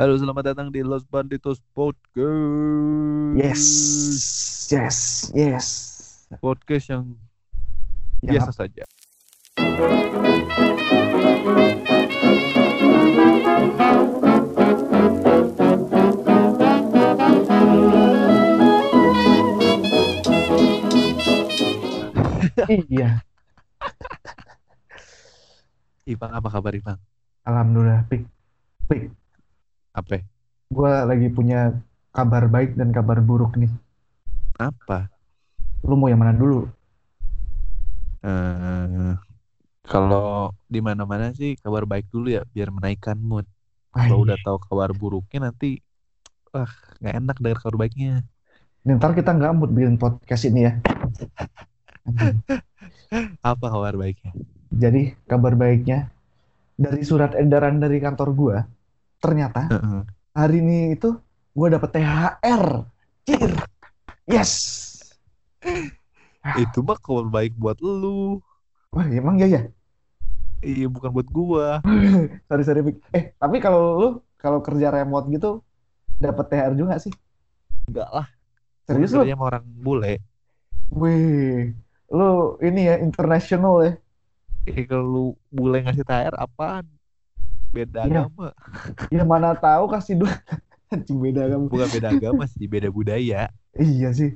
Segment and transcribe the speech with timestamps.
[0.00, 3.36] Halo, selamat datang di Los Banditos Podcast.
[3.36, 3.64] Yes,
[4.72, 5.66] yes, yes.
[6.40, 7.04] Podcast yang
[8.24, 8.88] Yang biasa saja.
[22.72, 23.20] Iya,
[26.08, 26.96] Ipang, apa kabar Ipang?
[27.44, 28.08] alhamdulillah.
[28.08, 28.24] Pik,
[28.88, 29.19] pik.
[29.90, 30.22] Apa?
[30.70, 31.74] Gue lagi punya
[32.14, 33.70] kabar baik dan kabar buruk nih.
[34.58, 35.10] Apa?
[35.82, 36.68] Lu mau yang mana dulu?
[38.20, 39.16] Eh,
[39.88, 43.48] kalau di mana-mana sih kabar baik dulu ya, biar menaikkan mood.
[43.90, 45.82] Kalau udah tahu kabar buruknya nanti,
[46.54, 46.70] wah
[47.02, 48.22] nggak enak dengar kabar baiknya.
[48.86, 50.72] Ntar kita nggak mood bikin podcast ini ya.
[53.42, 54.30] Apa kabar baiknya?
[54.70, 56.14] Jadi kabar baiknya
[56.78, 58.56] dari surat edaran dari kantor gua,
[59.20, 59.68] ternyata
[60.34, 61.14] hari ini itu
[61.54, 62.64] gua dapet THR.
[63.28, 63.52] Cir.
[64.24, 64.52] Yes.
[66.56, 68.40] Itu mah kabar baik buat lu.
[68.90, 69.62] Wah, emang ya ya.
[70.60, 71.84] Iya, bukan buat gua.
[72.48, 72.80] Sorry sorry.
[73.16, 74.08] Eh, tapi kalau lu
[74.40, 75.60] kalau kerja remote gitu
[76.20, 77.12] dapet THR juga sih?
[77.88, 78.26] Enggak lah.
[78.88, 79.24] Serius lu?
[79.24, 80.20] sama orang bule.
[80.90, 81.70] Wih,
[82.10, 83.92] lu ini ya international ya.
[84.68, 86.84] Eh, kalau lu bule ngasih THR apaan?
[87.70, 88.26] Beda Iya.
[88.26, 88.48] agama.
[89.08, 90.34] Ya mana tahu kasih duit.
[90.90, 91.70] Anjing beda kamu.
[91.70, 93.46] Bukan beda agama sih, beda budaya.
[93.72, 94.34] Iya sih.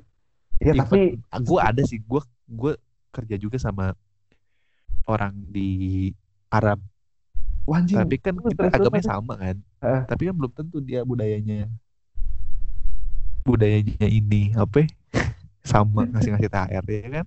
[0.62, 2.72] Ya Even- tapi gue ada sih, gue gue
[3.10, 3.98] kerja juga sama
[5.04, 6.10] orang di
[6.48, 6.78] Arab.
[7.64, 7.96] wah, anjing.
[7.96, 9.56] Tapi kan kita terus, agamanya sama kan.
[9.80, 10.02] Heeh.
[10.04, 11.66] Tapi kan belum tentu dia budayanya
[13.42, 14.84] budayanya ini apa?
[14.84, 14.88] ya?
[15.64, 17.26] Sama ngasih-ngasih THR ya kan?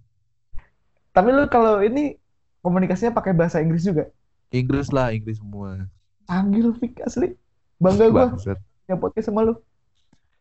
[1.10, 2.22] Tapi lu kalau ini
[2.62, 4.14] komunikasinya pakai bahasa Inggris juga.
[4.54, 5.90] Inggris lah, Inggris semua.
[6.28, 7.34] Canggih lu Fik asli.
[7.78, 8.60] Bangga gua Bangsat.
[8.86, 9.54] yang podcast sama lu.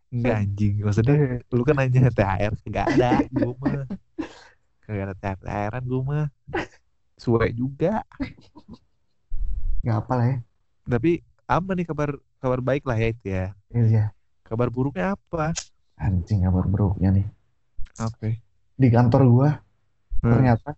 [0.09, 3.85] Enggak anjing, maksudnya lu kan nanya THR enggak ada gue mah.
[4.83, 6.27] Kagak ada THR-an gue mah.
[7.17, 8.07] Suwe juga.
[9.83, 10.37] Gak apa lah ya.
[10.87, 11.11] Tapi
[11.45, 13.47] apa nih kabar kabar baik lah ya itu ya.
[13.69, 14.05] Iya.
[14.43, 15.51] Kabar buruknya apa?
[15.97, 17.27] Anjing kabar buruknya nih.
[17.99, 18.39] Apa?
[18.77, 19.51] Di kantor gua
[20.17, 20.33] Hmm.
[20.33, 20.71] ternyata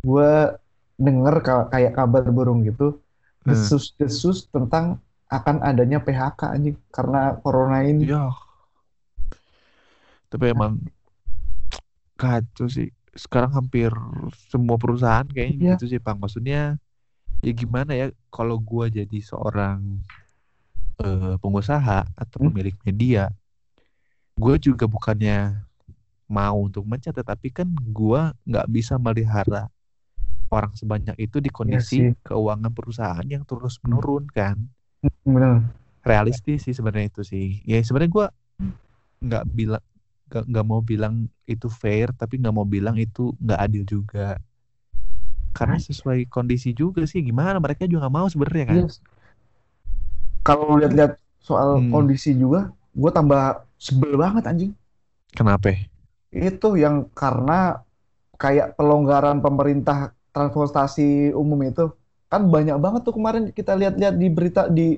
[0.00, 0.58] gua
[0.96, 3.01] denger ka- kayak kabar burung gitu.
[3.46, 4.98] Desus-desus tentang
[5.32, 8.04] akan adanya PHK anjing karena corona ini.
[8.04, 8.28] Ya.
[10.28, 10.80] Tapi emang
[12.16, 12.92] kacau sih.
[13.12, 13.92] Sekarang hampir
[14.48, 15.72] semua perusahaan kayaknya Iya.
[15.76, 16.20] gitu sih, Bang.
[16.20, 16.76] Maksudnya
[17.42, 20.00] ya gimana ya kalau gua jadi seorang
[21.02, 22.52] eh, pengusaha atau Hmm.
[22.52, 23.32] pemilik media,
[24.36, 25.64] gue juga bukannya
[26.28, 29.71] mau untuk mencat, tetapi kan gua nggak bisa melihara
[30.52, 32.20] orang sebanyak itu di kondisi Iya sih.
[32.22, 34.60] keuangan perusahaan yang terus menurun kan.
[35.24, 35.66] Bener.
[36.02, 38.26] realistis sih sebenarnya itu sih ya sebenarnya gua
[39.22, 39.82] nggak bilang
[40.26, 41.14] nggak nggak mau bilang
[41.46, 44.34] itu fair tapi nggak mau bilang itu nggak adil juga
[45.52, 48.98] karena sesuai kondisi juga sih gimana mereka juga nggak mau sebenarnya kan Yes.
[50.42, 51.90] Kalau lihat-lihat soal Hmm.
[51.94, 54.72] kondisi juga, gue tambah sebel banget anjing.
[55.30, 55.70] kenapa
[56.34, 57.78] Itu yang karena
[58.34, 61.92] kayak pelonggaran pemerintah transportasi umum itu
[62.28, 64.96] kan banyak banget tuh kemarin kita lihat-lihat di berita di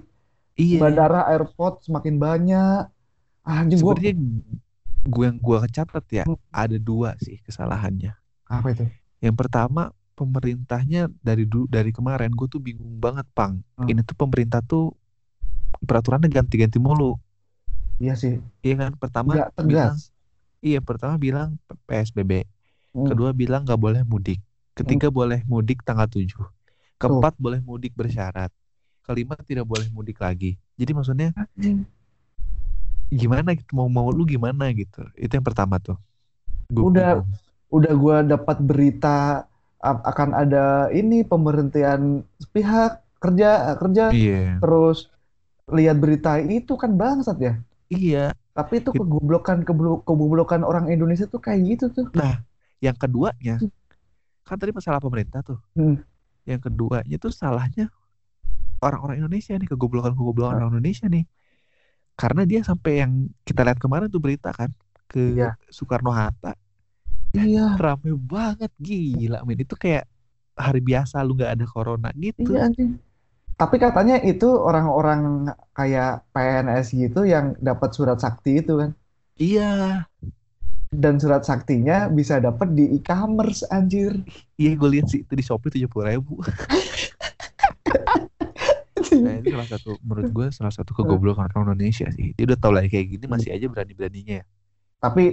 [0.54, 2.86] iya bandara, airport semakin banyak.
[3.44, 4.14] Anjing gue sebenarnya
[5.04, 6.40] gue yang gua kecatat ya Hmm.
[6.48, 8.16] ada dua sih kesalahannya
[8.48, 8.84] apa itu?
[9.20, 13.90] yang pertama pemerintahnya dari dulu dari kemarin gue tuh bingung banget pang Hmm.
[13.90, 14.94] ini tuh pemerintah tuh
[15.84, 17.18] peraturannya ganti-ganti mulu
[18.02, 18.34] Iya sih,
[18.64, 20.10] iya kan pertama nggak bilang tegas.
[20.64, 22.48] Iya, pertama bilang PSBB,
[22.90, 23.06] Hmm.
[23.06, 24.40] kedua bilang nggak boleh mudik,
[24.74, 26.34] ketiga boleh mudik tanggal 7,
[26.98, 28.50] keempat boleh mudik bersyarat,
[29.02, 30.58] kelima tidak boleh mudik lagi.
[30.74, 31.86] Jadi maksudnya Anjing.
[33.08, 35.06] gimana gitu mau mau lu gimana gitu.
[35.14, 35.94] Itu yang pertama tuh.
[36.68, 37.10] Gua Udah.
[37.22, 37.30] bingung.
[37.74, 39.18] Udah gue dapat berita
[39.82, 42.22] akan ada ini pemberhentian
[42.54, 44.62] pihak kerja kerja Iya.
[44.62, 45.10] terus
[45.68, 47.54] lihat berita itu kan bangsat ya.
[47.90, 48.30] Iya.
[48.54, 52.06] Tapi itu It- kegoblokan kegoblokan orang Indonesia tuh kayak gitu tuh.
[52.14, 52.40] Nah,
[52.78, 53.58] yang keduanya
[54.46, 55.58] kan tadi masalah pemerintah tuh.
[55.76, 55.96] Hmm.
[56.44, 57.88] Yang keduanya tuh salahnya
[58.84, 61.24] orang-orang Indonesia nih kegoblokan-kegoblokan orang Indonesia nih.
[62.14, 63.12] Karena dia sampai yang
[63.42, 64.70] kita lihat kemarin tuh berita kan
[65.10, 65.56] ke Iya.
[65.70, 66.54] Soekarno Hatta
[67.34, 70.06] Iya, rame banget gila men itu kayak
[70.54, 72.90] hari biasa lu nggak ada corona gitu iya anjing.
[73.60, 78.90] Tapi katanya itu orang-orang kayak PNS gitu yang dapat surat sakti itu kan.
[79.38, 80.06] iya
[81.02, 84.12] Dan surat saktinya bisa dapat di e-commerce anjir.
[84.60, 86.34] iya gue lihat sih itu di shopee tujuh puluh ribu
[89.14, 92.82] ini salah satu menurut gue salah satu kegoblokan orang Indonesia sih dia udah tau lah
[92.86, 94.44] kayak gini masih aja berani beraninya ya
[94.98, 95.24] Tapi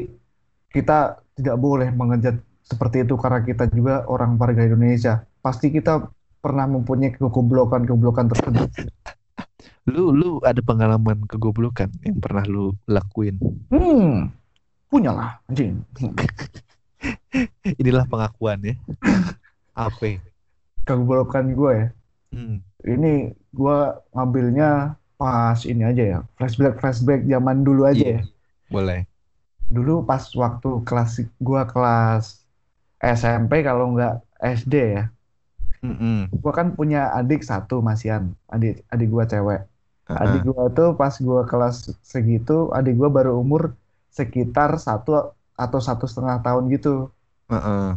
[0.75, 0.99] kita
[1.37, 5.23] tidak boleh mengejat seperti itu karena kita juga orang warga Indonesia.
[5.39, 6.11] Pasti kita
[6.43, 8.69] pernah mempunyai kegoblokan-kegoblokan tersebut.
[9.89, 13.35] lu lu ada pengalaman kegoblokan yang pernah lu lakuin
[13.71, 14.29] Hmm,
[14.91, 15.79] punyalah anjing.
[17.81, 18.75] inilah pengakuan ya
[19.87, 20.19] apa
[20.83, 21.87] Kegoblokan gue ya.
[22.33, 22.57] hmm.
[22.81, 23.13] Ini
[23.53, 23.77] gue
[24.11, 26.19] ngambilnya pas ini aja ya.
[26.35, 28.13] Flashback flashback zaman dulu aja Iya.
[28.17, 28.21] ya.
[28.67, 29.01] boleh
[29.71, 32.41] Dulu pas waktu kelas gue kelas
[32.99, 35.03] SMP kalau nggak SD ya.
[35.81, 36.29] Mm-mm.
[36.29, 38.33] Gue kan punya adik satu masian.
[38.49, 39.61] Adik adik gue cewek.
[40.11, 43.71] Ah, Adik gua tuh pas gua kelas segitu, adik gua baru umur
[44.11, 47.09] sekitar satu atau satu setengah tahun gitu.
[47.47, 47.95] Heeh.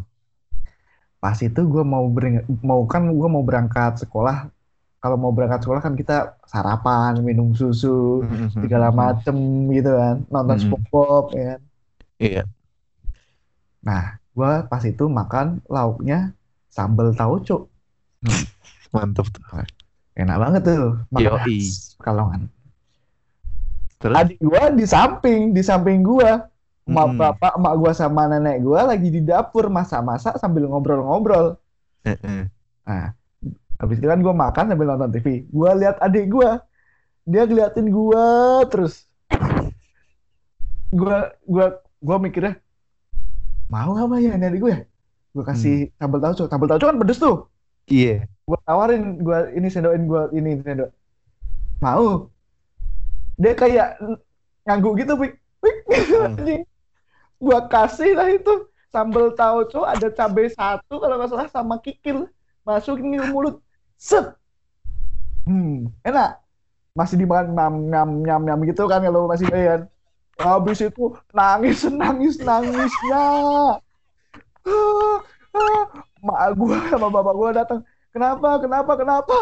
[1.19, 4.49] Pas itu gua mau bering- mau kan gua mau berangkat sekolah.
[5.03, 8.25] Kalau mau berangkat sekolah kan kita sarapan, minum susu,
[8.57, 9.37] segala macem
[9.69, 10.65] gitu kan, nonton Mm-mm.
[10.65, 11.61] SpongeBob ya kan.
[12.17, 12.43] Iya.
[13.85, 16.33] Nah, gua pas itu makan lauknya
[16.73, 17.69] sambal tauco.
[18.95, 19.45] Mantap tuh.
[20.15, 21.05] Enak banget tuh.
[21.13, 21.59] Makan Yoi.
[22.01, 22.41] Pekalongan.
[24.01, 24.17] Terus?
[24.17, 26.49] Adik gua di samping, di samping gua.
[26.85, 27.21] Emak Mm-mm.
[27.21, 31.57] bapak, emak gua sama nenek gua lagi di dapur masak-masak sambil ngobrol-ngobrol.
[32.05, 32.53] Heeh.
[32.85, 33.17] Nah,
[33.81, 35.49] habis itu kan gua makan sambil nonton TV.
[35.49, 36.61] Gua lihat adik gua.
[37.25, 39.09] Dia ngeliatin gua terus.
[40.93, 42.61] Gua gua gua mikirnya
[43.73, 44.81] mau apa ya adik gue ya?
[45.33, 46.45] Gua kasih sambal tauco.
[46.47, 47.49] Sambal tauco kan pedes tuh.
[47.89, 48.29] Iya.
[48.45, 50.93] Gua tawarin gua ini sendokin gua ini sendok.
[51.81, 52.29] Mau.
[53.35, 53.89] Dia kayak
[54.67, 55.33] ngangguk gitu, Pik.
[55.63, 55.77] Pik.
[55.89, 56.25] Hmm.
[56.39, 56.63] Anjing.
[57.43, 62.31] Gua kasih lah itu sambal tauco ada cabai satu kalau nggak salah sama kikil
[62.63, 63.59] masukin ke mulut
[63.99, 64.39] set
[65.51, 66.39] hmm enak
[66.95, 69.91] masih dimakan nyam nyam nyam nyam gitu kan kalau masih doyan
[70.39, 73.27] habis itu nangis nangis nangisnya
[76.25, 77.81] mak gua sama bapak gua datang
[78.15, 79.39] kenapa kenapa kenapa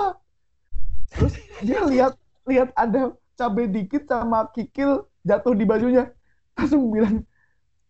[1.12, 2.16] terus dia lihat
[2.48, 6.10] lihat ada cabai dikit sama kikil jatuh di bajunya.
[6.58, 7.24] Langsung bilang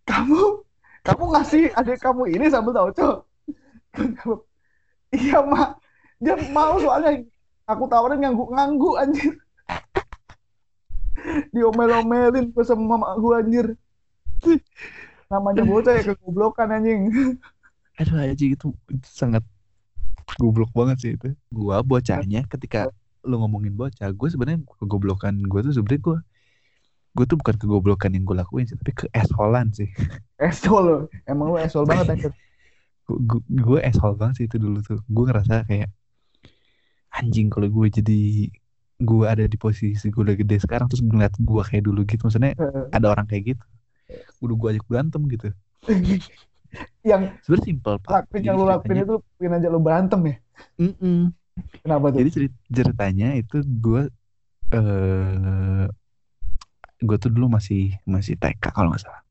[0.06, 0.62] kamu
[1.02, 3.26] kamu ngasih adik kamu ini sambal tauco?
[5.12, 5.82] Iya mak.
[6.22, 7.26] Dia mau soalnya.
[7.68, 9.34] Aku tawarin ngangguk-ngangguk anjir.
[11.54, 13.66] Diomel-omelin gue sama mak gue anjir.
[15.30, 17.00] Namanya bocah ya kegoblokan anjing.
[18.00, 19.44] Aduh itu, itu sangat
[20.40, 21.36] goblok banget sih itu.
[21.52, 22.88] Gua bocahnya ketika
[23.22, 26.18] lu ngomongin bocah, gue sebenarnya kegoblokan gue tuh sebenarnya gue
[27.12, 29.88] gue tuh bukan kegoblokan yang gue lakuin sih, tapi keesholan sih.
[30.48, 30.96] esol lo
[31.28, 32.32] emang lu esol banget anjir.
[33.52, 34.98] Gue eshol banget sih itu dulu tuh.
[35.06, 35.92] Gue ngerasa kayak
[37.12, 38.20] anjing kalau gue jadi
[39.02, 42.56] gue ada di posisi gue udah gede sekarang terus ngeliat gue kayak dulu gitu maksudnya
[42.94, 43.64] ada orang kayak gitu.
[44.40, 45.48] Udah gue ajak berantem gitu.
[47.04, 48.10] Yang sebenarnya simpel pak.
[48.16, 50.36] Lakuin yang lu lakuin itu pengen aja lu berantem ya?
[50.80, 51.34] Mm-mm.
[51.82, 54.08] Kenapa tuh Jadi cerit- ceritanya itu gue
[54.72, 55.86] eh
[57.02, 59.22] gue tuh dulu masih masih TK kalau nggak salah.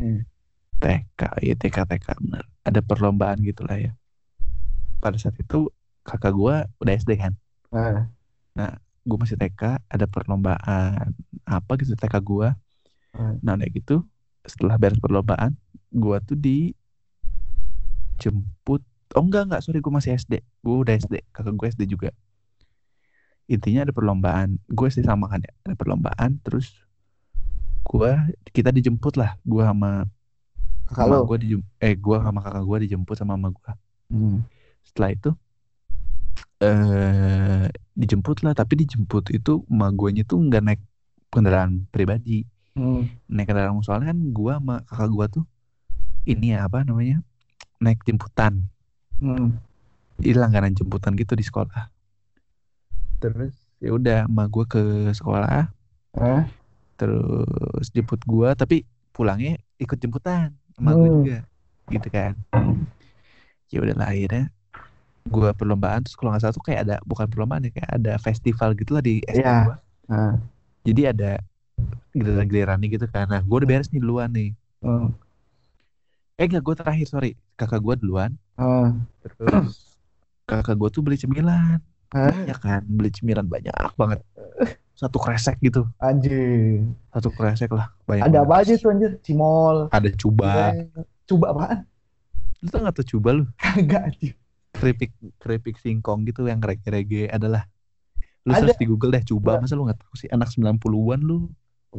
[0.00, 0.24] Hmm.
[0.82, 2.42] TK, ya TK TK benar.
[2.66, 3.92] Ada perlombaan gitulah ya.
[4.98, 5.70] Pada saat itu
[6.02, 7.36] kakak gue udah SD kan.
[8.58, 11.10] nah, Gue masih TK, ada perlombaan
[11.42, 12.54] apa gitu TK gue.
[13.14, 13.38] Hmm.
[13.42, 14.06] Nah udah gitu
[14.42, 15.54] setelah beres perlombaan,
[15.90, 16.38] gue tuh
[18.18, 18.82] dijemput.
[19.12, 20.40] Oh enggak enggak, sorry gue masih SD.
[20.64, 22.10] Gue udah SD, kakak gue SD juga.
[23.48, 24.56] Intinya ada perlombaan.
[24.70, 26.40] Gue SD sama kan ya, ada perlombaan.
[26.40, 26.72] Terus
[27.84, 28.12] gue
[28.56, 29.36] kita dijemput lah.
[29.44, 30.08] Gue sama
[30.92, 33.72] lu gue dijem, eh gue sama kakak gue dijemput sama mama gue.
[34.12, 34.38] Hmm.
[34.84, 35.30] Setelah itu
[36.62, 37.66] eh
[37.96, 40.80] dijemput lah, tapi dijemput itu emak gue tuh nggak naik
[41.32, 42.44] kendaraan pribadi.
[42.72, 43.04] Hmm.
[43.28, 45.44] naik kendaraan soalnya kan gua sama kakak gua tuh
[46.24, 47.20] ini ya apa namanya
[47.84, 48.71] naik jemputan
[49.22, 49.54] Hmm.
[50.18, 51.86] jadi langganan jemputan gitu di sekolah
[53.18, 54.82] terus ya udah sama gua ke
[55.14, 55.70] sekolah
[56.12, 56.42] Eh?
[56.98, 61.22] terus jemput gua tapi pulangnya ikut jemputan gua Hmm.
[61.22, 61.38] juga
[61.88, 62.34] gitu kan
[63.70, 64.50] ya udah lah akhirnya
[65.24, 68.74] gua perlombaan terus kalau nggak salah tuh kayak ada bukan perlombaan ya kayak ada festival
[68.74, 69.56] gitu lah di SD Iya.
[69.64, 69.76] gua
[70.10, 70.34] Nah.
[70.82, 71.32] jadi ada
[72.12, 74.50] giliran-gilirannya gitu kan nah gua udah beres nih duluan nih
[74.82, 75.14] Hmm.
[76.36, 78.92] eh enggak gua terakhir sorry kakak gua duluan Ah.
[79.20, 79.96] Terus
[80.44, 84.20] kakak gue tuh beli cemilan banyak kan beli cemilan banyak banget
[84.92, 86.92] satu kresek gitu Anjing.
[87.08, 88.44] satu kresek lah banyak Ada banget.
[88.44, 89.12] apa aja tuh anjir?
[89.20, 89.76] Cimol.
[89.88, 90.86] ada cuba Eh,
[91.24, 91.78] Coba apaan?
[92.58, 94.34] lu tau gak tuh cuba lu Kagak anjir.
[94.72, 97.64] keripik keripik singkong gitu yang rege-rege adalah
[98.42, 98.68] Lu Ada.
[98.68, 101.46] search di Google deh coba masa lu nggak tahu sih anak 90-an lu.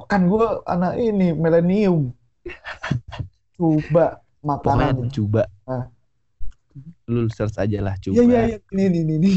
[0.06, 2.12] Kan gue anak ini milenium.
[3.56, 5.08] Coba Pokoknya ada makanan.
[5.10, 5.44] coba.
[6.74, 7.08] Ah.
[7.08, 8.14] Lu search aja lah coba.
[8.14, 8.58] Iya iya iya.
[8.68, 9.32] Ini ini ini.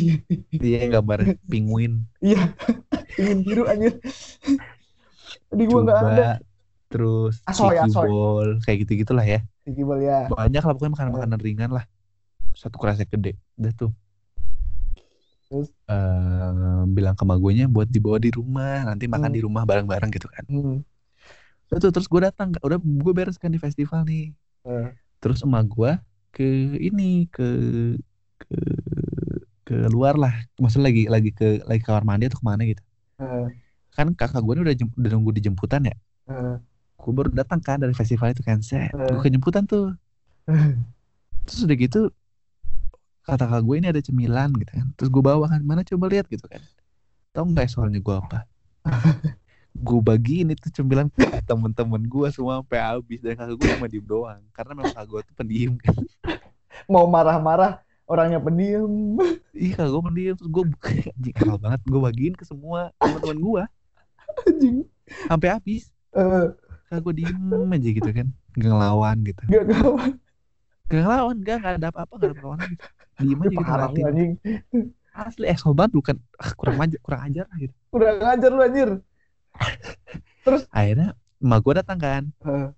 [0.53, 2.09] Dia gambar penguin.
[2.19, 2.57] Iya.
[3.15, 3.97] Ingin biru anjir.
[5.47, 6.31] Tadi gue nggak ada.
[6.87, 8.07] terus Asoy, Tiki asoy.
[8.07, 10.21] ball kayak gitu gitulah ya Gimana ya?
[10.31, 11.85] banyak lah pokoknya makanan makanan ringan lah
[12.55, 13.91] satu kerasnya gede udah tuh
[15.47, 15.67] Terus?
[15.85, 19.35] Eh, bilang ke magonya buat dibawa di rumah nanti makan Hmm.
[19.35, 20.79] di rumah bareng-bareng gitu kan Hmm.
[21.67, 24.31] Udah tuh, terus gue datang udah gue beres kan di festival nih
[24.63, 24.95] Eh.
[25.19, 25.91] terus emak gue
[26.37, 27.49] ke ini ke
[28.37, 28.57] ke
[29.65, 30.37] ke luar lah.
[30.61, 32.85] Maksudnya lagi lagi ke lagi ke kamar mandi atau ke mana gitu.
[33.17, 33.49] Eh.
[33.97, 35.97] kan kakak gue udah jem- udah nunggu di jemputan ya?
[36.29, 36.57] Eh.
[37.01, 38.93] gue baru datang kan dari festival itu kan set.
[38.93, 39.09] Eh.
[39.09, 39.97] gue ke jemputan tuh.
[41.49, 42.01] Terus udah gitu
[43.25, 44.87] kata kakak gue ini ada cemilan gitu kan.
[45.01, 46.61] Terus gue bawa kan mana coba lihat gitu kan.
[47.33, 48.45] Tau nggak soalnya gue apa
[49.77, 54.03] gue bagiin itu cemilan ke temen-temen gue semua sampai habis dan kakak gue cuma diem
[54.03, 55.95] doang karena memang kakak gue tuh pendiam kan
[56.87, 59.17] Mau marah-marah orangnya pendiam.
[59.51, 60.65] iya kakak gue pendiam terus gue
[61.13, 63.63] anjing banget gue bagiin ke semua teman-teman gue
[64.45, 64.77] Anjing.
[65.27, 66.49] sampai habis Eh.
[66.87, 67.37] kakak gue diem
[67.71, 70.11] aja gitu kan gak ngelawan gitu Gak kawan.
[70.87, 72.85] gak ngelawan gak gak ada apa-apa gak ada perlawanan gitu
[73.19, 74.07] diem aja gitu Parah ngeliatin.
[74.09, 74.33] anjing.
[75.13, 78.91] asli ekso banget bukan ah, kurang ajar kurang ajar lah gitu Udah ngajar lu anjir.
[80.71, 82.23] Akhirnya emak gue datang kan.
[82.45, 82.69] Eh.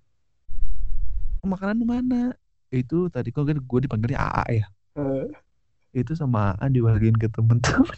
[1.41, 2.35] makanan mana?
[2.69, 4.65] Itu tadi kok gue dipanggilnya AA ya?
[4.99, 5.27] Eh.
[5.89, 7.97] itu sama AA dibagiin ke temen-temen.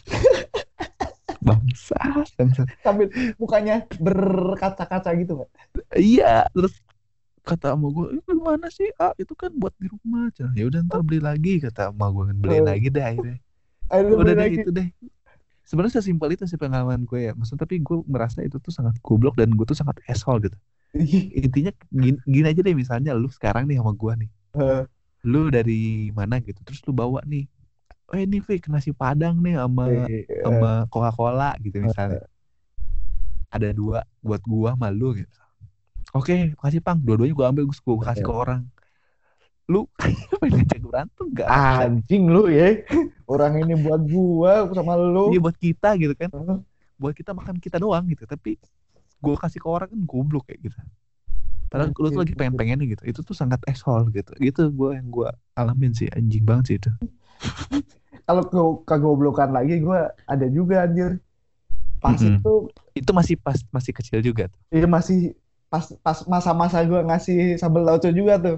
[1.42, 1.98] Bangsa
[2.38, 2.62] bangsa.
[2.86, 5.50] Sambil mukanya berkaca-kaca gitu gak?
[5.98, 6.70] iya terus
[7.42, 10.86] kata emak gue itu mana sih ah itu kan buat di rumah Cah, ya udah
[10.86, 12.70] ntar beli lagi kata emak gue kan beliin Oh.
[12.70, 13.36] lagi deh akhirnya.
[13.90, 14.56] Udah deh lagi.
[14.62, 14.88] itu deh
[15.66, 17.32] sebenarnya sesimpel itu sih pengalaman gue ya.
[17.32, 20.58] Maksudnya tapi gue merasa itu tuh sangat goblok dan gue tuh sangat asshole gitu.
[21.42, 24.30] Intinya gini, gini aja deh misalnya lu sekarang nih sama gue nih.
[24.52, 24.84] Eh.
[25.22, 27.46] lu dari mana gitu terus lu bawa nih
[28.12, 32.28] oh ini Fik nasi padang nih sama Eh, sama Coca Cola gitu misalnya.
[33.52, 35.38] Ada dua buat gua sama lu gitu.
[36.12, 37.00] Oke makasih pang.
[37.00, 38.68] Dua-duanya gua ambil gua kasih ke orang
[39.70, 39.86] lu
[40.40, 42.68] pengen ngajak berantem gak Anjing lu ya.
[43.32, 45.26] Orang ini buat gua sama lu.
[45.30, 46.30] iya buat kita gitu kan
[47.00, 48.58] buat kita makan kita doang gitu tapi
[49.22, 50.76] gua kasih ke orang kan goblok kayak gitu
[51.70, 52.38] padahal lu tuh lagi Anjing.
[52.38, 56.64] pengen-pengennya gitu itu tuh sangat asshole gitu gitu gua yang gua alamin sih anjing banget
[56.70, 56.90] sih itu
[58.26, 61.18] Kalau ke kegoblokan lagi gua ada juga anjir.
[62.02, 62.34] Pas Mm-mm.
[62.34, 62.52] itu
[62.98, 65.16] itu masih pas masih kecil juga tuh Iya masih
[65.70, 68.56] pas pas masa-masa gua ngasih sambal tauco juga tuh.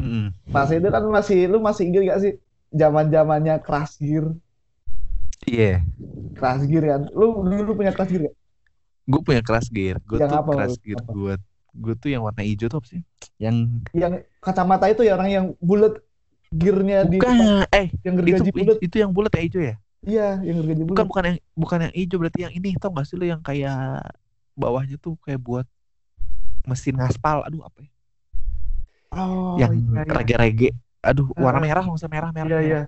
[0.00, 0.24] Mm-mm.
[0.48, 2.32] Pas itu kan masih lu masih inget gak sih
[2.72, 4.32] zaman-zamannya Crash Gear,
[5.44, 5.84] iya
[6.34, 7.02] Crash Gear kan.
[7.12, 8.36] Lu dulu punya Crash Gear gak?
[9.10, 11.34] gue punya crash gear gue tuh apa, crash gear gue
[11.74, 13.02] gue tuh yang warna hijau tuh apa sih
[13.42, 15.98] yang Yang kacamata itu ya orang yang bulat
[16.48, 18.78] gearnya di bukan eh yang itu gergaji bulat.
[18.78, 21.08] itu yang bulat ya hijau ya Iya, yang gergaji bukan bulat.
[21.10, 23.98] bukan yang bukan yang hijau berarti yang ini tau gak sih lo yang kayak
[24.54, 25.66] bawahnya tuh kayak buat
[26.62, 27.90] mesin ngaspal aduh apa ya
[29.10, 30.12] Oh, yang iya, iya.
[30.14, 30.68] rege-rege
[31.02, 31.64] aduh warna Ah.
[31.66, 32.68] merah maksudnya merah merah Iya, merah.
[32.70, 32.82] iya.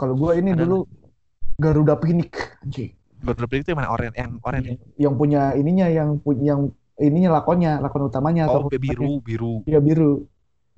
[0.00, 0.64] Kalau gua ini Ada.
[0.64, 0.78] dulu
[1.60, 2.32] Garuda Pinik,
[2.64, 2.96] anjing.
[3.20, 6.60] Garuda Pinik itu yang mana oranye yang oranye Yang punya ininya yang punya yang
[6.96, 10.24] ininya lakonnya, lakon utamanya oh atau biru biru Iya biru.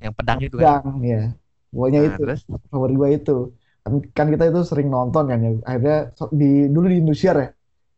[0.02, 1.22] yang pedang itu kan Pedang, ya.
[1.70, 2.40] Pokoknya nah, itu terus
[2.70, 3.36] favorit gua itu.
[3.84, 5.50] Kan, kan kita itu sering nonton kan ya.
[5.62, 5.98] Akhirnya
[6.34, 7.48] di dulu di Indosiar ya.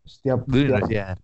[0.04, 1.16] Setiap, dulu Indonesia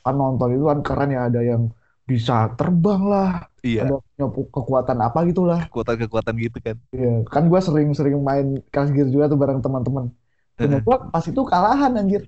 [0.00, 1.68] kan nonton itu kan keren ya ada yang
[2.04, 5.60] bisa terbang lah, iya ada punya pu- kekuatan apa gitulah.
[5.68, 10.10] kekuatan-kekuatan gitu kan Iya, kan gua sering-sering main Crash Gear juga tuh bareng teman-teman.
[10.58, 12.26] Dan gua pas itu kalahan anjir.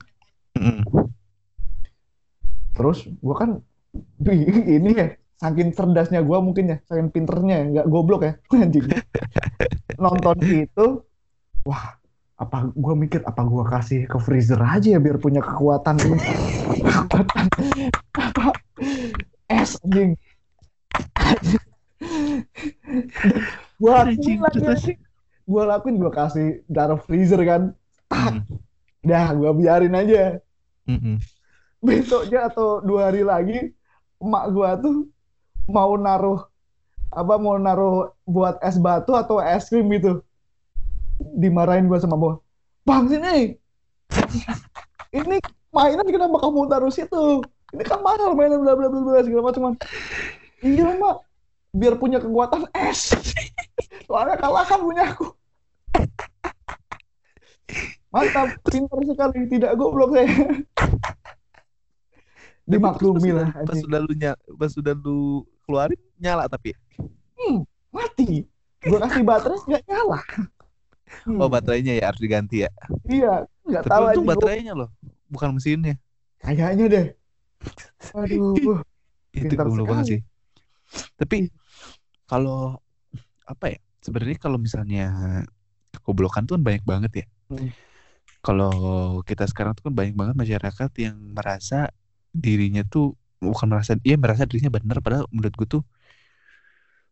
[2.73, 3.51] Terus gua kan
[4.77, 8.87] ini ya saking cerdasnya gua mungkin ya, saking pinternya nggak goblok ya anjing.
[9.99, 10.87] Nonton itu
[11.67, 11.99] wah
[12.41, 15.95] apa gua mikir apa gua kasih ke freezer aja ya biar punya kekuatan
[16.87, 17.47] kekuatan
[18.17, 18.47] apa
[19.47, 20.17] es anjing.
[23.83, 24.93] Gua Anjing, lakuin lagi.
[25.49, 27.75] Gua lakuin gua kasih taruh freezer kan.
[28.13, 28.45] Mm.
[29.03, 30.39] Dah gua biarin aja.
[30.87, 31.23] Mm-mm.
[31.83, 33.75] besoknya atau dua hari lagi
[34.23, 35.07] emak gua tuh
[35.67, 36.47] mau naruh
[37.11, 40.23] apa mau naruh buat es batu atau es krim gitu
[41.39, 42.39] dimarahin gua sama bos
[42.87, 43.39] bang sini
[45.19, 45.39] ini
[45.75, 47.43] mainan kenapa kamu taruh situ
[47.75, 49.75] ini kan mahal mainan bla bla bla bla segala macam
[50.63, 51.27] iya mak
[51.73, 53.13] biar punya kekuatan es
[54.07, 55.35] soalnya kalah kan punya aku
[58.13, 59.49] Mantap, pintar sekali.
[59.49, 60.29] Tidak goblok saya.
[62.69, 63.49] Dimaklumi lah.
[63.65, 66.77] Pas sudah lu nyala, pas sudah lu keluarin nyala tapi.
[67.41, 68.45] Hmm, mati.
[68.85, 70.21] Gue kasih baterai nggak nyala.
[71.25, 72.71] Hmm, Oh baterainya ya harus diganti ya.
[73.09, 74.25] Iya, nggak tahu aja.
[74.25, 74.89] baterainya loh,
[75.33, 75.97] bukan mesinnya.
[76.45, 77.07] Kayaknya deh.
[78.13, 78.81] Aduh.
[79.33, 80.21] Itu goblok banget sih.
[81.19, 81.49] Tapi
[82.27, 82.81] kalau
[83.47, 83.79] apa ya?
[84.03, 85.07] Sebenarnya kalau misalnya
[85.95, 87.27] kegoblokan tuh kan banyak banget ya.
[87.53, 87.71] Hmm.
[88.43, 88.75] Kalau
[89.23, 91.95] kita sekarang tuh kan banyak banget masyarakat yang merasa
[92.35, 95.83] dirinya tuh bukan merasa iya merasa dirinya benar padahal menurut gue tuh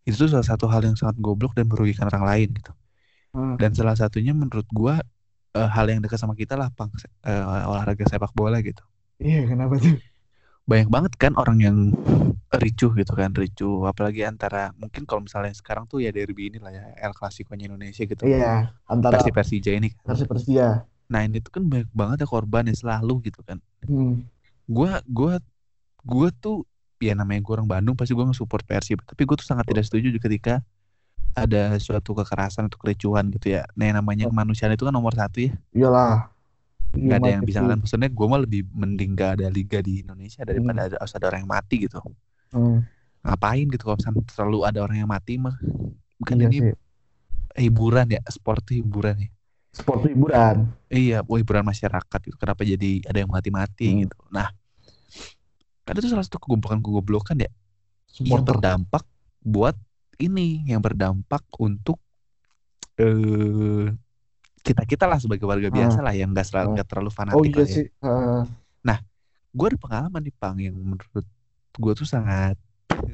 [0.08, 2.72] itu tuh salah satu hal yang sangat goblok dan merugikan orang lain gitu.
[3.30, 3.54] Hmm.
[3.60, 4.98] Dan salah satunya menurut gua
[5.54, 6.90] eh, hal yang dekat sama kita lah pang
[7.28, 8.82] eh, olahraga sepak bola gitu.
[9.20, 10.00] Iya, kenapa tuh?
[10.70, 11.76] banyak banget kan orang yang
[12.50, 16.74] ricuh gitu kan ricuh apalagi antara mungkin kalau misalnya sekarang tuh ya derby ini lah
[16.74, 20.18] ya El Clasico-nya Indonesia gitu Iya, antara versi Persija ini kan.
[20.26, 20.82] Persia.
[21.06, 24.26] nah ini tuh kan banyak banget ya korban yang selalu gitu kan Hmm.
[24.66, 25.38] gua gua
[26.02, 26.66] gua tuh
[27.00, 30.12] ya namanya gue orang Bandung pasti gue nge-support Persib tapi gue tuh sangat tidak setuju
[30.20, 30.60] ketika
[31.32, 35.48] ada suatu kekerasan atau kericuhan gitu ya nah yang namanya kemanusiaan itu kan nomor satu
[35.48, 36.28] ya Iyalah.
[36.92, 37.70] nggak ada Iya, yang bisa mati.
[37.72, 41.26] kan maksudnya gue mah lebih mending gak ada liga di Indonesia daripada ada, harus ada
[41.30, 41.98] orang yang mati gitu
[42.50, 42.82] Hmm.
[43.20, 45.54] ngapain gitu kalau misalnya selalu ada orang yang mati mah
[46.16, 46.74] bukan Iya ini sih.
[47.60, 49.30] hiburan ya sport hiburan ya
[49.70, 50.66] Sport hiburan.
[50.90, 53.98] iya oh, hiburan masyarakat gitu kenapa jadi ada yang mati-mati Hmm.
[54.02, 54.50] gitu nah
[55.84, 57.50] kan itu salah satu kegoblokan-kegoblokan ya
[58.18, 58.58] yang Supporter.
[58.58, 59.04] berdampak
[59.40, 59.76] buat
[60.18, 62.02] ini yang berdampak untuk
[62.96, 63.88] eh
[64.60, 65.72] kita kita lah sebagai warga Ah.
[65.72, 66.72] biasa lah yang nggak selalu Ah.
[66.74, 67.86] nggak terlalu Oh fanatik iya lah ya sih.
[68.02, 68.98] Ah,
[69.50, 71.26] gue ada pengalaman nih pang yang menurut
[71.76, 72.56] gue tuh sangat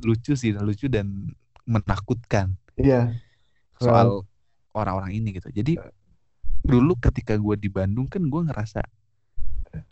[0.02, 1.32] lucu sih lucu dan
[1.66, 3.12] menakutkan iya.
[3.76, 4.24] soal
[4.72, 5.50] orang-orang ini gitu.
[5.50, 5.76] Jadi
[6.62, 8.80] dulu ketika gue di Bandung kan gue ngerasa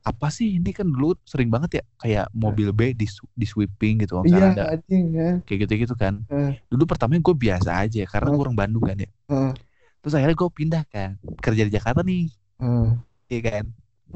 [0.00, 3.04] apa sih ini kan dulu sering banget ya kayak mobil B di
[3.36, 5.30] di sweeping gitu kalau Iya, misalnya ada anjing ya.
[5.44, 6.24] kayak gitu-gitu kan.
[6.32, 6.56] Eh.
[6.72, 8.32] Dulu pertamanya gue biasa aja karena Eh.
[8.32, 9.10] gue orang Bandung kan ya.
[9.28, 9.52] Eh.
[10.00, 12.32] Terus akhirnya gue pindah kan kerja di Jakarta nih,
[12.64, 12.88] Eh,
[13.28, 13.64] iya kan.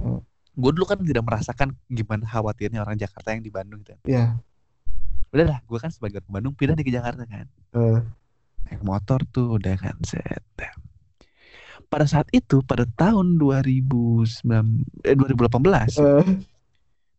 [0.00, 0.20] Eh.
[0.58, 3.94] Gue dulu kan tidak merasakan gimana khawatirnya orang Jakarta yang di Bandung gitu.
[4.10, 4.42] Iya.
[5.30, 7.46] Udah lah, gue kan sebagai orang Bandung pindah nih ke Jakarta kan.
[7.78, 7.98] Eh,
[8.66, 10.42] naik motor tuh udah kan set.
[11.88, 14.44] Pada saat itu pada tahun 2009
[15.08, 16.26] eh 2018 eh,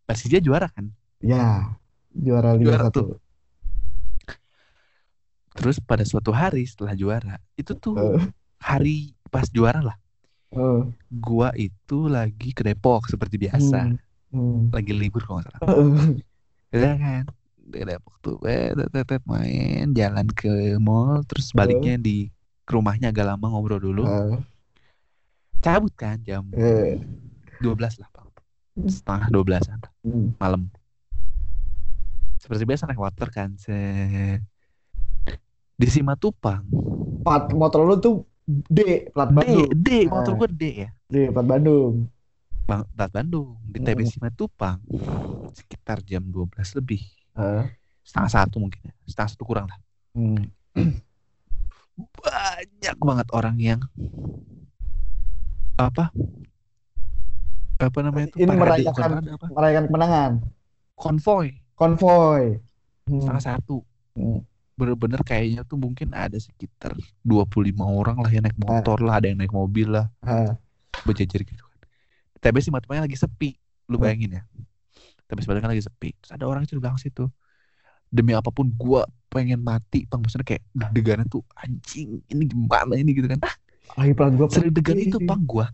[0.05, 0.91] Persija juara kan.
[1.23, 1.73] ya.
[2.13, 3.17] Juara Liga Juara satu.
[5.55, 8.19] Terus pada suatu hari setelah juara itu tuh Eh,
[8.59, 9.97] hari pas juara lah.
[10.53, 13.97] Eh, Gua itu lagi ke Depok seperti biasa, hmm,
[14.33, 14.61] hmm.
[14.73, 15.69] lagi libur kalau nggak salah.
[16.69, 17.23] Eh, Udah kan
[17.69, 22.29] ke Depok tuh eh, tet, tet, tet, main jalan ke mall terus baliknya di
[22.65, 24.03] ke rumahnya agak lama ngobrol dulu.
[24.05, 24.37] eh,
[25.59, 26.97] Cabut kan jam eh,
[27.61, 28.29] 12 lah, Bang.
[28.87, 29.79] Setengah 12-an.
[30.07, 30.39] hmm.
[30.39, 30.71] malam
[32.39, 34.39] seperti biasa naik motor kan set.
[35.75, 36.63] di Simatupang
[37.23, 39.67] Plat motor lu tuh D, plat D Bandung.
[39.71, 40.37] D motor Ah.
[40.37, 41.93] gue D ya D, plat Bandung.
[42.61, 44.77] Bang Plat Bandung di TB Simatupang
[45.51, 47.01] sekitar jam 12 lebih
[47.33, 47.65] Eh,
[48.03, 49.79] setengah satu mungkin ya setengah satu kurang lah
[50.13, 50.43] hmm.
[52.11, 53.81] banyak banget orang yang
[55.75, 56.11] apa
[57.79, 60.31] apa namanya itu Ini parade, merayakan- Merayakan kemenangan.
[60.93, 62.59] konvoy Konvoy.
[63.05, 63.19] Hmm.
[63.19, 63.77] setengah satu
[64.11, 64.43] Hmm.
[64.79, 69.35] Bener-bener kayaknya tuh mungkin ada sekitar 25 orang lah yang naik motor lah ada yang
[69.37, 70.55] naik mobil lah Ah,
[71.03, 71.79] berjejer gitu kan.
[72.39, 73.49] TB sih matematikanya lagi sepi,
[73.91, 74.41] lu bayangin ya.
[75.27, 76.09] TB sebenarnya kan lagi sepi.
[76.15, 77.27] Terus ada orang itu di belakang situ.
[78.09, 80.23] Demi apa pun gua pengen mati, Bang.
[80.23, 83.37] Maksudnya kayak deg-degannya tuh anjing, ini gimana ini gitu kan.
[83.93, 85.09] lagi plat gua Sedeg-degan putih.
[85.11, 85.67] itu, Bang, gua.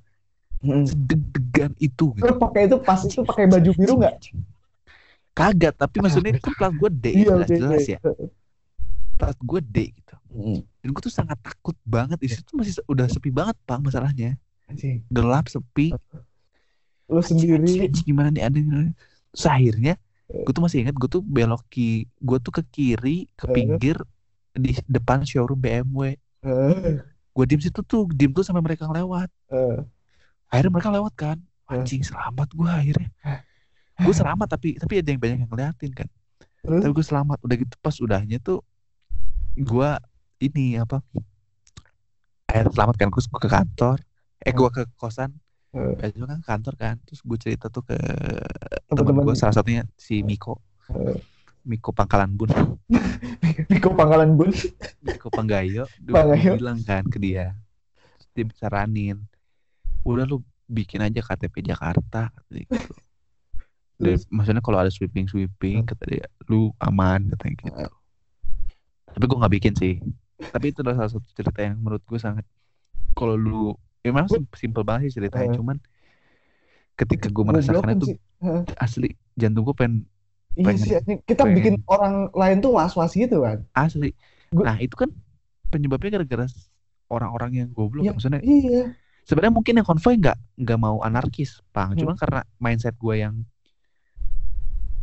[0.60, 0.84] Hmm.
[0.84, 2.26] Sedeg-degan itu gitu.
[2.26, 4.15] Lu pakai itu pas itu pakai baju biru nggak?
[5.36, 8.00] Kaget, tapi maksudnya itu plat gua D, Iya, jelas-jelas ya.
[9.15, 10.15] Plat gua D gitu.
[10.30, 10.60] Hmm.
[10.80, 12.19] Dan gua tuh sangat takut banget.
[12.19, 14.36] Di situ masih udah sepi banget, Bang, masalahnya.
[14.67, 15.04] Anjing.
[15.08, 15.95] Gelap, sepi.
[17.08, 17.62] Lu sendiri.
[17.62, 18.60] Anjing, anjing, gimana nih ada
[19.32, 19.93] Terus akhirnya
[20.25, 23.54] gue tuh masih ingat gue tuh belok ki gue tuh ke kiri ke Eh.
[23.54, 23.93] pinggir
[24.58, 26.97] di depan showroom BMW Eh,
[27.30, 29.86] gue diem situ tuh diem tuh sampai mereka ngelewat eh.
[30.49, 31.38] akhirnya mereka lewat kan
[31.69, 33.10] anjing selamat gue akhirnya
[34.01, 36.10] gue selamat tapi tapi ada yang banyak yang ngeliatin kan
[36.65, 36.82] Terus?
[36.82, 38.65] tapi gue selamat udah gitu pas udahnya tuh
[39.56, 39.89] gue
[40.44, 41.00] ini apa
[42.52, 43.98] akhirnya selamat kan gue ke kantor.
[44.44, 45.32] Eh gue ke kosan.
[45.76, 45.96] Eh.
[46.00, 47.98] Biasanya kan ke kantor kan terus gue cerita tuh ke
[48.91, 50.60] Teman-teman gue salah satunya si Miko.
[50.91, 51.20] Eh.
[51.65, 52.54] Miko Pangkalan Bun.
[53.72, 54.54] Niko Pangkalan Bun.
[55.02, 55.89] Miko Panggayo.
[56.06, 56.56] Panggayo.
[56.56, 57.58] bilang kan ke dia.
[58.38, 59.26] Dia saranin.
[60.06, 62.78] Udah lu bikin aja KTP Jakarta gitu.
[63.96, 67.88] Dan, maksudnya kalau ada sweeping sweeping kata dia lu aman katanya gitu
[69.15, 69.93] tapi gue nggak bikin sih
[70.45, 72.43] tapi itu adalah salah satu cerita yang menurut gue sangat
[73.13, 73.71] kalau lu
[74.04, 75.58] ya memang sim- simple banget sih ceritanya Hmm.
[75.58, 75.78] cuman
[76.95, 78.15] ketika gue merasakan kan itu.
[78.38, 78.62] Heeh.
[78.78, 80.04] asli jantung gue pengen
[80.56, 80.93] Iya pengen- sih,
[81.25, 81.56] kita pengen.
[81.56, 83.63] bikin orang lain tuh was-was gitu kan.
[83.73, 84.12] asli
[84.51, 85.12] Gua- nah itu kan
[85.67, 86.47] penyebabnya gara-gara
[87.08, 88.12] orang-orang yang goblok Iya.
[88.13, 88.95] maksudnya Iya.
[89.23, 91.99] sebenarnya mungkin yang konvoy nggak nggak mau anarkis pang Hmm.
[91.99, 93.36] cuman karena mindset gue yang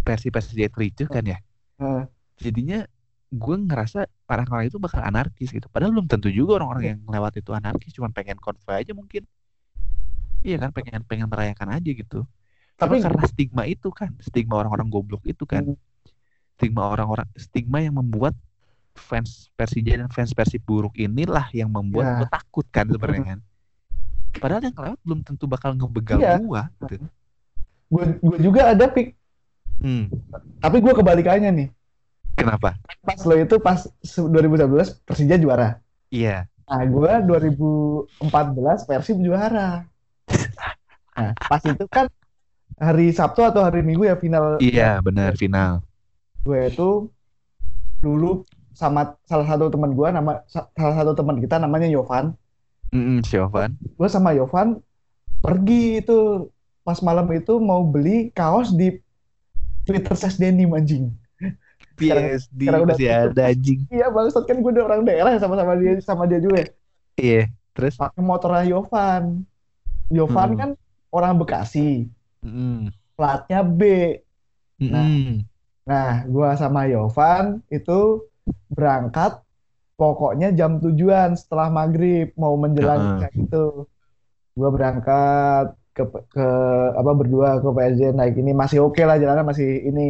[0.03, 0.69] versi versi dia
[1.07, 1.39] kan ya
[1.79, 2.05] Heeh.
[2.39, 2.85] jadinya
[3.33, 7.51] gue ngerasa orang-orang itu bakal anarkis gitu padahal belum tentu juga orang-orang yang lewat itu
[7.57, 9.25] anarkis cuman pengen konvoy aja mungkin
[10.45, 12.29] iya kan pengen pengen merayakan aja gitu
[12.77, 15.79] Tapi Cuma karena stigma itu kan stigma orang-orang goblok itu kan Hmm.
[16.61, 18.37] stigma orang-orang stigma yang membuat
[18.93, 22.15] fans Persija dan fans Persib buruk inilah yang membuat Ya.
[22.21, 23.41] gue takut kan sebenarnya kan
[24.37, 26.37] padahal yang lewat belum tentu bakal ngebegal Iya.
[26.37, 27.09] gua gitu
[27.93, 29.13] gue gue juga ada pik,
[29.85, 30.05] hmm.
[30.65, 31.69] tapi gue kebalikannya nih.
[32.35, 32.77] Kenapa?
[33.01, 35.79] Pas lo itu pas se- 2019 Persija juara.
[36.09, 36.47] iya.
[36.63, 39.85] Nah, gue 2014 Persib juara.
[41.13, 42.09] Nah, pas itu kan
[42.81, 44.57] hari Sabtu atau hari Minggu ya final.
[44.59, 45.85] Iya benar final.
[46.41, 47.13] Gue itu
[48.01, 52.33] dulu sama salah satu teman gue nama sa- salah satu teman kita namanya Yovan.
[52.97, 54.81] Mm Siovan gue sama Yovan
[55.45, 56.49] pergi itu.
[56.81, 58.97] Pas malam itu mau beli kaos di
[59.85, 61.13] Twitter Ses Denim anjing
[61.99, 63.81] PSD sekarang udah masih ada anjing.
[63.93, 66.69] Iya bangsat kan gue udah orang daerah ya sama-sama dia sama dia juga ya.
[67.21, 67.41] iya
[67.77, 67.95] terus?
[68.01, 69.25] Pakai motornya Yovan.
[70.13, 70.59] Yovan Hmm.
[70.61, 70.71] kan
[71.13, 72.09] orang Bekasi.
[72.43, 73.81] Mm platnya B.
[74.91, 75.47] Nah, Mm-mm.
[75.91, 77.93] Nah, gua sama Yovan itu
[78.71, 79.33] berangkat
[80.01, 83.89] pokoknya jam tujuan setelah maghrib mau menjelang kayak gitu.
[84.59, 86.03] Gua berangkat ke
[86.35, 86.47] ke
[87.01, 88.53] apa berdua ke PSJ naik ini.
[88.63, 90.03] Masih oke lah jalannya masih ini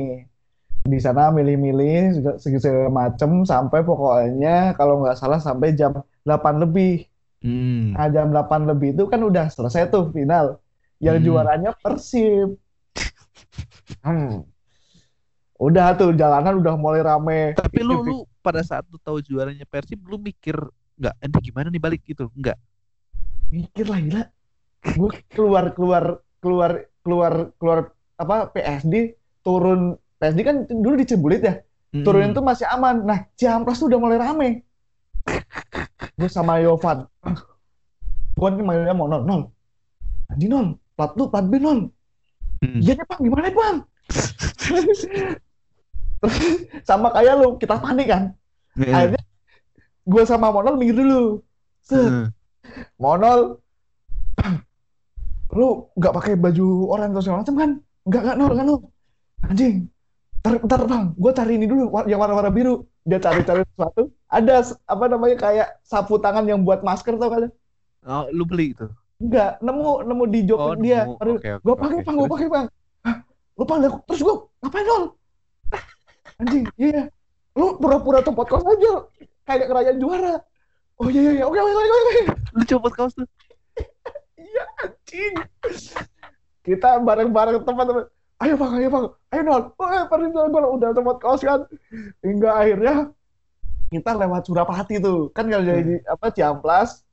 [0.83, 5.95] di sana milih-milih segala, macem sampai pokoknya kalau nggak salah sampai jam
[6.27, 7.07] 8 lebih.
[7.43, 7.95] Mm.
[7.95, 10.59] Nah, jam 8 lebih itu kan udah selesai tuh final.
[11.03, 11.27] Yang Hmm.
[11.27, 12.59] juaranya Persib.
[14.03, 14.47] Hmm.
[15.59, 17.55] Udah tuh jalanan udah mulai rame.
[17.59, 20.55] tapi lu lu pada saat lu tahu juaranya Persib lu mikir
[20.99, 22.59] nggak ini gimana nih balik gitu nggak
[23.51, 24.25] mikir lah gila.
[24.95, 26.05] Gue keluar keluar
[26.43, 27.79] keluar keluar keluar
[28.19, 31.59] apa PSD turun PSD kan dulu di Cibulit ya.
[31.91, 32.07] Mm-mm.
[32.07, 33.03] Turunin tuh masih aman.
[33.03, 34.49] Nah, Ciamplas tuh udah mulai rame.
[36.15, 37.11] Gue sama Yovan.
[38.39, 39.43] Gue nih mainnya mau nol nol.
[40.31, 40.67] Anjing nol.
[40.95, 41.91] Plat lu plat B nol.
[42.63, 42.79] Mm.
[42.79, 43.77] Iya nih bang, gimana nih bang?
[46.23, 46.39] Terus
[46.87, 48.23] sama kayak lu, kita panik kan.
[48.79, 48.95] Iya.
[48.95, 49.23] Akhirnya
[50.07, 51.43] gue sama Monol minggir dulu.
[51.83, 52.27] Set, Mm.
[52.97, 53.59] Monol,
[55.51, 57.71] lu nggak pakai baju oranye atau segala macam kan?
[58.07, 58.81] Nggak, nggak nol, nggak nol.
[59.43, 59.91] Anjing,
[60.43, 62.83] ntar, ntar bang, gue cari ini dulu, yang warna-warna biru.
[63.07, 64.11] Dia cari-cari sesuatu.
[64.27, 67.51] Ada apa namanya kayak sapu tangan yang buat masker tau kan?
[68.03, 68.91] oh lu beli itu
[69.23, 71.07] Enggak, nemu nemu di jok oh dia.
[71.07, 71.39] nemu.
[71.39, 72.07] Oke oke gue pakai oke.
[72.07, 72.67] bang, gue pakai bang.
[73.07, 73.17] Hah,
[73.55, 75.05] lu panggil aku, terus gue ngapain nol?
[76.43, 77.03] Anjing, iya.
[77.55, 79.07] Lu pura-pura tempat kos aja,
[79.47, 80.35] kayak kerajaan juara.
[80.99, 82.23] Oh iya iya iya, oke oke oke oke.
[82.59, 83.27] lu copot kaos tuh
[84.43, 85.35] Iya anjing.
[86.63, 88.07] Kita bareng-bareng teman-teman.
[88.43, 89.63] Ayo bang, ayo bang, ayo nol.
[89.79, 91.63] Oh, eh, perintah gue udah tempat kaos kan.
[92.21, 92.95] Hingga akhirnya
[93.89, 97.07] kita lewat Surapati tuh, kan kalau dari apa Ciamplas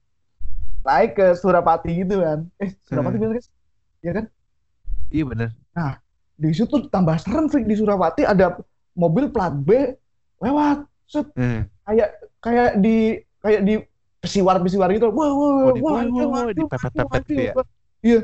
[0.82, 2.50] naik ke Surapati gitu kan.
[2.58, 3.24] Eh, Surapati Hmm.
[3.24, 3.48] bener guys?
[4.02, 4.26] Iya kan?
[5.10, 5.50] iya bener
[6.40, 7.66] di situ tambah serem Frik.
[7.66, 8.62] di Surabaya ada
[8.94, 9.98] mobil plat B
[10.40, 11.66] lewat set Eh.
[11.84, 13.74] kayak kayak di kayak di
[14.22, 17.26] pesiwar pesiwar gitu wah wah Oh, di- wah wah, anjing, wah, wah, anjing, dipepet-pepet anjing,
[17.28, 17.52] gitu ya?
[17.52, 17.68] anjing.
[18.06, 18.20] iya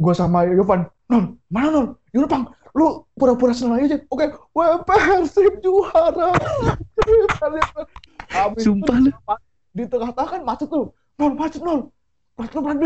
[0.00, 2.44] gua sama Yovan non mana non yaudah bang.
[2.74, 6.34] Lu pura-pura senang aja oke wah Persib juara.
[8.34, 9.10] Habis itu sumpah lu
[9.74, 11.90] di tengah-tengah kan macet tuh non macet non
[12.34, 12.84] plat lu plat B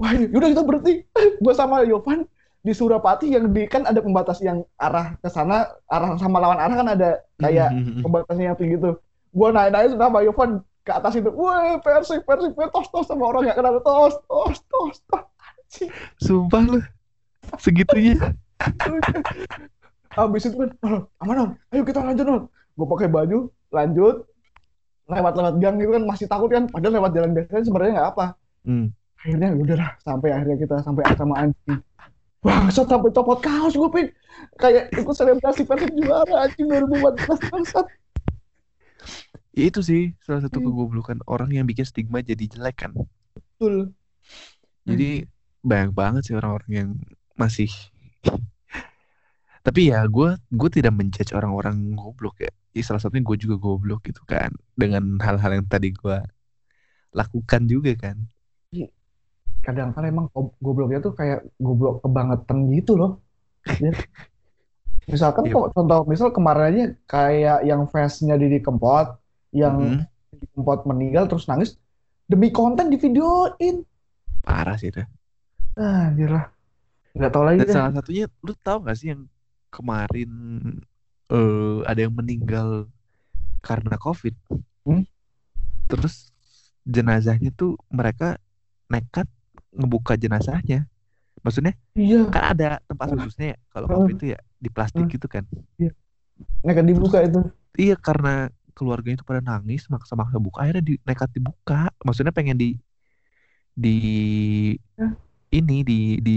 [0.00, 0.94] wah ini yaudah kita berhenti.
[1.44, 2.24] Gue sama Yovan
[2.60, 6.76] di Surapati yang di kan ada pembatas yang arah ke sana arah sama lawan arah
[6.76, 8.04] kan ada kayak Mm-mm.
[8.04, 9.00] pembatasnya yang tinggi tuh
[9.32, 10.50] gue naik naik sudah sama Yovan
[10.84, 11.30] ke atas itu.
[11.32, 15.29] Wah persib persib tos tos sama orang yang kenal tos tos tos tos.
[16.18, 16.80] Sumpah lu.
[17.58, 18.14] Segitunya.
[20.10, 23.38] Habis itu kan "Nol, aman non ayo kita lanjut non gue pakai baju
[23.70, 24.26] lanjut.
[25.10, 26.66] Lewat lewat gang gitu kan masih takut kan.
[26.66, 28.26] Padahal lewat jalan biasa kan sebenarnya nggak apa.
[28.66, 28.86] Hmm.
[29.20, 31.76] akhirnya udah lah sampai akhirnya kita sampai sama anjing.
[32.40, 34.06] Bangsat sampai copot kaos gue pin.
[34.56, 37.86] Kayak ikut selebrasi persib juara anjing 2014 bangsat.
[39.52, 40.72] Ya itu sih salah satu Hmm.
[40.72, 42.96] kegoblokan orang yang bikin stigma jadi jelek kan.
[43.36, 43.92] Betul.
[44.88, 45.28] Jadi
[45.60, 46.90] banyak banget sih orang-orang yang
[47.36, 47.68] masih
[49.66, 52.50] tapi ya gue gue tidak menjudge orang-orang goblok ya.
[52.72, 56.16] ya salah satunya gue juga goblok gitu kan dengan hal-hal yang tadi gue
[57.12, 58.16] lakukan juga kan
[59.60, 63.20] kadang kan emang go- gobloknya tuh kayak goblok kebangetan gitu loh
[63.76, 63.92] Ya.
[65.12, 65.52] misalkan Iya.
[65.52, 69.20] kok contoh misal kemarin aja kayak yang face-nya Didi Kempot
[69.52, 70.08] yang Mm-mm.
[70.32, 71.76] Didi Kempot meninggal terus nangis
[72.24, 73.84] demi konten di videoin
[74.40, 75.04] parah sih itu
[75.76, 76.46] ah anjir lah.
[77.16, 77.74] Nggak tahu lagi dan deh.
[77.74, 79.22] salah satunya lu tahu gak sih yang
[79.70, 80.30] kemarin
[81.30, 82.86] eh ada yang meninggal
[83.62, 84.34] karena covid?
[84.86, 85.04] Hmm?
[85.90, 86.30] terus
[86.86, 88.38] jenazahnya tuh mereka
[88.90, 89.26] nekat
[89.74, 90.86] ngebuka jenazahnya.
[91.42, 92.26] Maksudnya iya.
[92.30, 93.96] kan ada tempat khususnya ya kalau Hmm.
[94.02, 95.12] covid itu ya di plastik Hmm.
[95.12, 95.44] gitu kan.
[96.62, 97.40] Nekat dibuka itu.
[97.78, 101.90] Iya karena keluarganya itu pada nangis maksa-maksa buka akhirnya di, nekat dibuka.
[102.06, 102.70] Maksudnya pengen di
[103.74, 103.96] di?
[105.50, 106.36] Ini di di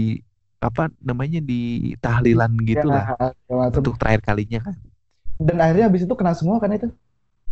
[0.60, 3.78] apa namanya di tahlilan gitu lah ya, segala macem.
[3.84, 4.74] untuk terakhir kalinya kan
[5.38, 6.88] dan akhirnya habis itu kena semua kan itu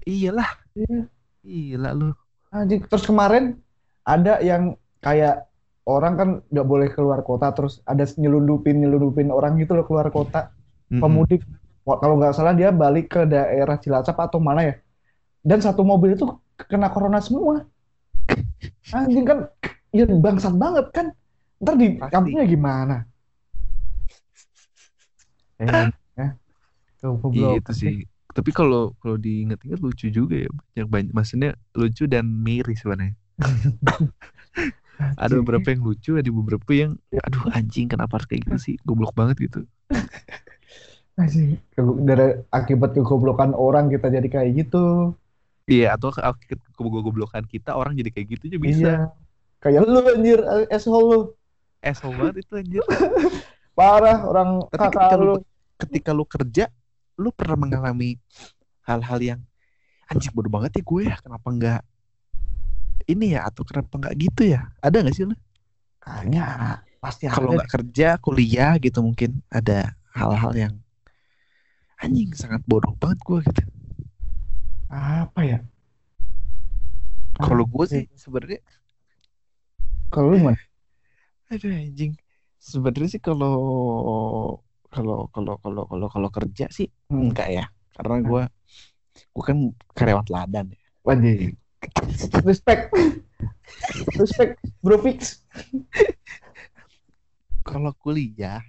[0.07, 1.05] iyalah Iya.
[1.45, 2.11] gila lu
[2.53, 2.85] Anjing.
[2.85, 3.57] Terus kemarin
[4.05, 5.49] ada yang kayak
[5.89, 10.53] orang kan nggak boleh keluar kota terus ada nyelundupin nyelundupin orang gitu loh keluar kota
[10.93, 11.01] Mm-mm.
[11.03, 11.43] pemudik
[11.85, 14.75] kalau nggak salah dia balik ke daerah Cilacap atau mana ya
[15.43, 16.25] dan satu mobil itu
[16.71, 17.67] kena corona semua
[18.97, 19.39] anjing kan
[19.91, 21.07] ya bangsat banget kan
[21.63, 22.11] ntar di Pasti.
[22.11, 22.97] kampungnya gimana
[25.63, 26.29] eh, ya.
[27.31, 27.95] Gitu sih
[28.33, 33.15] tapi kalau kalau diingat-ingat lucu juga ya banyak banyak maksudnya lucu dan miris sebenarnya
[35.23, 39.15] ada beberapa yang lucu ada beberapa yang aduh anjing kenapa harus kayak gitu sih goblok
[39.15, 39.61] banget gitu
[41.13, 41.61] Anjing.
[41.77, 45.13] Dari akibat kegoblokan orang kita jadi kayak gitu
[45.69, 49.23] iya atau ke kegoblokan kita orang jadi kayak gitu aja bisa Iya.
[49.63, 50.41] Kayak lu anjir,
[50.75, 51.21] asshole lu.
[51.83, 52.85] Asshole banget itu anjir
[53.79, 55.25] Parah orang Tapi kakak ketika lu.
[55.27, 55.35] lu
[55.81, 56.65] ketika lu kerja,
[57.17, 58.21] lu pernah mengalami
[58.85, 59.41] hal-hal yang
[60.07, 61.81] anjing bodoh banget ya gue ya, kenapa enggak
[63.09, 64.71] ini ya atau kenapa enggak gitu ya?
[64.85, 65.35] Ada nggak sih lu?
[66.05, 66.45] Kayaknya
[67.03, 70.75] pasti Kalau nggak kerja, kuliah gitu mungkin ada hal-hal yang
[71.99, 73.63] anjing sangat bodoh banget gue gitu.
[74.93, 75.59] Apa ya?
[77.41, 78.61] Kalau gue sih sebenarnya
[80.13, 80.61] Kalau lu gimana?
[81.53, 82.17] Aduh anjing.
[82.57, 83.57] Sebenarnya sih kalau
[84.89, 87.29] kalau kalau kalau kalau kalau kerja sih Hmm.
[87.29, 87.65] enggak ya.
[87.93, 88.43] Karena gue
[89.13, 89.59] gue kan
[89.93, 90.81] karyawan teladan ya.
[91.05, 91.53] Anjing.
[92.43, 92.89] Respect.
[94.15, 95.43] Respect, Bro Fix.
[97.63, 98.63] Kalau kuliah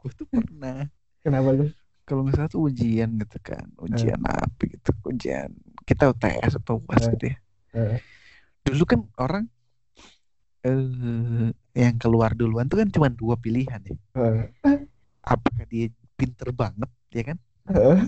[0.00, 0.88] gue tuh pernah
[1.20, 1.68] Kenapa lu?
[2.02, 5.52] kalau misalnya tuh ujian gitu kan ujian apa gitu ujian
[5.84, 7.10] kita UTS atau UAS Eh.
[7.14, 7.36] gitu ya
[7.76, 7.98] Eh.
[8.64, 9.44] dulu kan orang
[10.60, 14.40] eh yang keluar duluan tuh kan cuma dua pilihan ya Eh.
[15.22, 17.36] apakah dia pinter banget ya kan
[17.68, 17.98] Eh.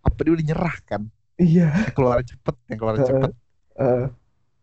[0.00, 1.02] apa dia udah nyerah kan
[1.36, 1.68] Iya.
[1.70, 3.04] yang keluar cepet yang keluar Eh.
[3.04, 3.32] cepet
[3.76, 4.04] Eh.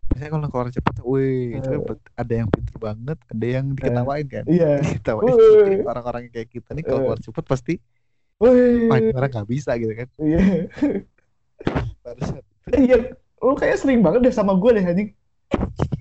[0.06, 4.70] biasanya kalau keluar cepet wih ber- ada yang pinter banget ada yang diketawain kan Iya.
[4.98, 5.56] diketawain Wih.
[5.62, 7.74] Jadi orang-orang yang kayak kita nih kalau keluar cepet pasti
[8.36, 8.90] Wih.
[9.14, 10.38] orang nggak bisa gitu kan Iya.
[12.66, 12.96] Iya.
[13.38, 15.10] Lu kayak sering banget deh sama gue deh anjing.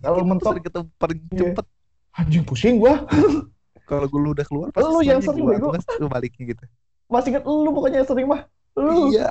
[0.06, 1.40] Kalau mentok sering ketemu paling Iya.
[1.42, 1.66] cepet
[2.14, 2.94] anjing pusing gua.
[3.90, 6.64] kalau gue udah keluar Lu yang sering gua, lu baliknya gitu
[7.06, 8.42] Masih inget lu pokoknya yang sering mah.
[8.76, 9.10] Lu.
[9.10, 9.30] iya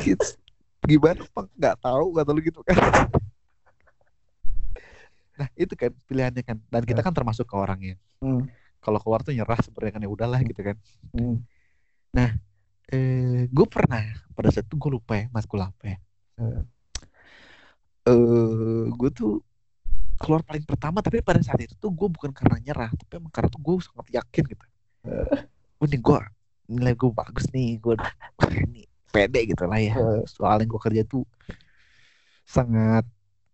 [0.00, 0.36] Gitu.
[0.82, 2.74] gimana pak nggak tahu kata lu gitu kan
[5.32, 8.50] nah itu kan pilihannya kan dan kita kan termasuk ke orangnya Hmm.
[8.78, 10.76] kalau keluar tuh nyerah sebenarnya kan ya udahlah gitu kan
[11.14, 11.38] Hmm.
[12.90, 15.96] eh gue pernah pada saat itu gue lupa ya matkul apa ya
[16.36, 16.62] Eh.
[18.04, 19.38] eh gue tuh
[20.22, 23.50] keluar paling pertama tapi pada saat itu tuh gue bukan karena nyerah tapi emang karena
[23.50, 24.64] tuh gue sangat yakin gitu.
[25.90, 26.18] Nih gue
[26.70, 27.98] nilai gue bagus nih gue
[28.64, 29.92] ini pede gitu lah ya.
[29.92, 30.24] Eh.
[30.30, 31.26] soalnya gue kerja tuh
[32.46, 33.04] sangat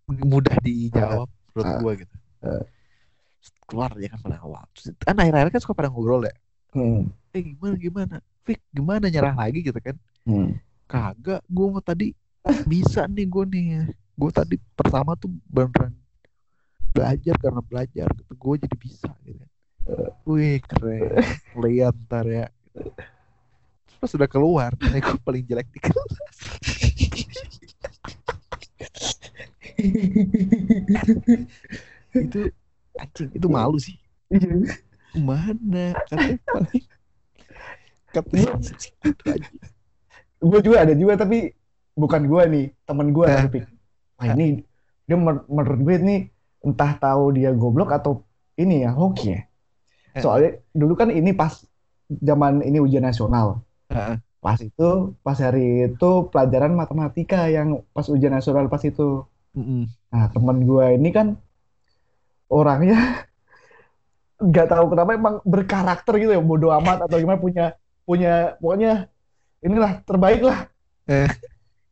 [0.07, 1.27] mudah dijawab
[1.57, 2.17] menurut gue gitu.
[3.69, 4.65] Keluar ya kan pada awal.
[4.77, 6.35] Terus, kan akhir-akhir kan suka pada ngobrol ya.
[6.77, 7.09] Hmm.
[7.33, 8.17] eh gimana gimana?
[8.45, 9.65] Fik gimana nyerah lagi?
[9.65, 9.97] gitu kan.
[10.29, 10.61] Hmm.
[10.89, 12.13] kagak gue mau tadi
[12.71, 13.67] bisa nih gue nih.
[14.15, 15.98] Gue tadi pertama tuh beneran
[16.93, 19.45] belajar karena belajar gitu gue jadi bisa gitu.
[20.29, 21.23] Wih keren.
[21.57, 22.47] Lihat ntar ya.
[23.99, 26.15] Terus sudah keluar nilai gue paling jelek di kelas.
[32.15, 32.41] Itu
[32.99, 33.97] anjing itu malu sih.
[35.17, 35.95] Mana?
[36.07, 36.85] Katanya paling
[38.09, 38.57] katanya
[40.39, 41.53] gue juga ada juga tapi
[41.93, 43.37] bukan gue nih teman gue Eh.
[43.37, 43.59] tapi
[44.17, 44.65] wah ini
[45.05, 46.21] dia menurut gue nih
[46.65, 48.27] entah tahu dia goblok atau
[48.59, 49.41] ini ya hoki ya.
[50.15, 50.23] Eh.
[50.23, 51.63] Soalnya dulu kan ini pas
[52.09, 53.63] zaman ini ujian nasional.
[54.39, 59.27] Pas itu, pas hari itu pelajaran matematika yang pas ujian nasional pas itu.
[60.09, 61.35] Nah, teman gue ini kan
[62.49, 63.27] orangnya
[64.49, 67.67] nggak tahu kenapa emang berkarakter gitu ya, bodoh amat atau gimana punya
[68.07, 69.11] punya pokoknya
[69.61, 70.71] inilah terbaik lah.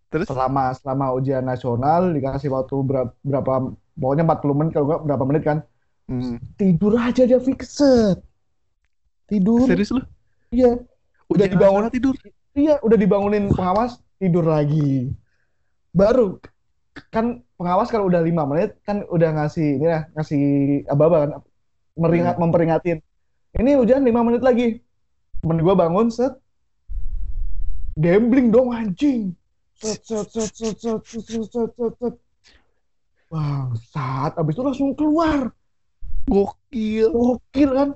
[0.06, 5.24] Terus Selama selama ujian nasional dikasih waktu berapa, berapa pokoknya 40 menit kalau nggak berapa
[5.24, 5.58] menit kan
[6.06, 6.38] Mm.
[6.54, 8.22] tidur aja dia fixed.
[9.26, 9.66] Tidur.
[9.66, 9.98] serius lu?
[10.54, 10.78] Iya,
[11.26, 11.82] Ujian dibangun.
[11.82, 12.14] nasional tidur.
[12.54, 15.10] iya udah dibangunin pengawas tidur lagi.
[15.90, 16.38] Baru
[17.10, 20.42] kan pengawas kalau udah lima menit kan udah ngasih ini lah ngasih
[20.86, 21.30] aba-aba kan
[21.98, 23.02] meringat memperingatin.
[23.58, 24.78] Ini hujan lima menit lagi.
[25.42, 26.38] Temen gue bangun set
[27.98, 29.34] gambling dong anjing.
[29.74, 32.14] Set set set set set set set set set set.
[33.26, 35.50] Bang, saat abis itu langsung keluar.
[36.30, 37.10] Gokil.
[37.10, 37.88] Gokil kan?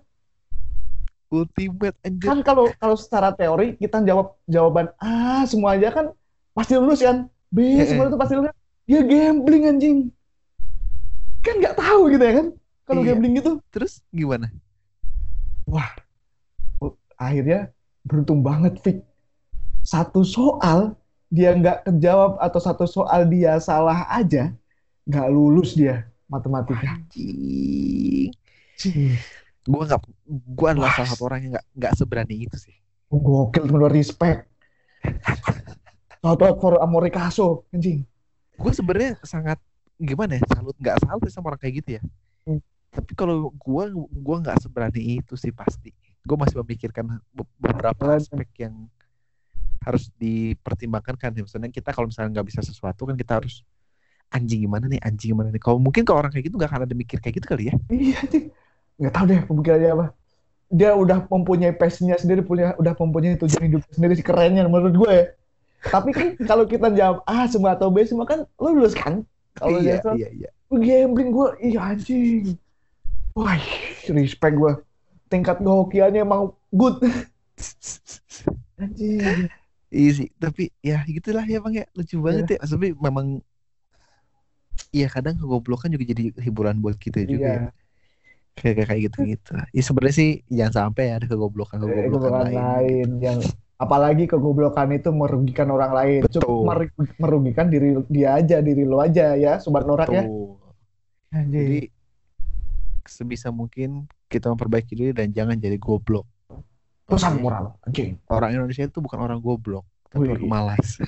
[1.31, 2.27] Ultimate anjir.
[2.27, 6.07] Kan kalau kalau secara teori kita jawab jawaban A semua aja kan
[6.51, 7.31] pasti lulus kan.
[7.55, 8.11] B Eh, semua eh.
[8.11, 8.55] itu pasti lulus.
[8.91, 9.99] Dia gambling anjing.
[11.47, 12.47] Kan nggak tahu gitu ya kan?
[12.83, 13.15] Kalau Iya.
[13.15, 13.53] gambling gitu.
[13.71, 14.51] Terus gimana?
[17.21, 17.71] akhirnya
[18.03, 18.99] beruntung banget Fik.
[19.87, 20.99] Satu soal
[21.31, 24.51] dia nggak kejawab atau satu soal dia salah aja
[25.11, 26.87] nggak lulus dia matematika.
[26.95, 28.31] Anjing.
[29.67, 30.01] Gua nggak,
[30.55, 32.77] gua adalah salah satu orang yang nggak nggak seberani itu sih.
[33.11, 34.47] Gokil temen lu, respect.
[36.23, 38.07] Shout out for Amorikaso anjing.
[38.55, 39.59] Gue sebenarnya sangat
[39.97, 42.03] gimana ya salut nggak salut sama orang kayak gitu ya.
[42.47, 42.61] Hmm.
[42.95, 45.91] Tapi kalau gua gua nggak seberani itu sih pasti.
[46.21, 48.87] Gue masih memikirkan be- beberapa aspek yang
[49.81, 51.33] harus dipertimbangkan kan.
[51.33, 53.65] Misalnya kita kalau misalnya nggak bisa sesuatu kan kita harus
[54.31, 55.63] anjing gimana nih anjing gimana nih.
[55.63, 57.75] Kalau mungkin kalau orang kayak gitu nggak akan ada mikir kayak gitu kali ya.
[57.91, 58.45] Iya anjing.
[59.01, 60.07] Nggak tahu deh pemikirannya apa.
[60.71, 65.11] Dia udah mempunyai passionnya sendiri, punya udah mempunyai tujuan hidup sendiri sih kerennya menurut gue
[65.11, 65.25] ya.
[65.91, 69.27] Tapi kan kalau kita jawab A semua atau B semua kan lulus kan?
[69.59, 70.51] Kalau iya, dia iya iya.
[70.71, 72.55] gambling gue, iya anjing.
[73.35, 73.59] Wah,
[74.11, 74.73] respect gue.
[75.31, 76.99] Tingkat kehokiannya emang good.
[78.81, 79.51] Anjing.
[79.91, 82.59] Iya sih, tapi ya gitulah ya bang ya lucu banget ya.
[82.63, 83.43] Tapi memang
[84.91, 87.55] Iya kadang kegoblokan juga jadi hiburan buat kita juga ya.
[87.55, 87.71] Iya.
[88.59, 89.53] Kayak kayak gitu gitu.
[89.71, 92.59] Ya sebenarnya sih jangan sampai ada kegoblokan kegoblokan Kegoblokan lain.
[92.59, 93.39] lain yang
[93.79, 96.21] apalagi kegoblokan itu merugikan orang lain.
[96.27, 96.67] Betul.
[96.67, 100.27] Mer- merugikan diri dia aja, diri lo aja ya, sobat norak ya.
[101.31, 101.87] Jadi
[103.07, 106.27] sebisa mungkin kita memperbaiki diri dan jangan jadi goblok.
[107.11, 108.15] pesan moral, anjing.
[108.31, 109.83] Orang Indonesia itu bukan orang goblok,
[110.15, 110.39] tapi Wih.
[110.39, 110.95] orang malas.